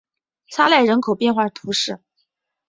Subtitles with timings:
[0.47, 1.99] 沙奈人口变化图示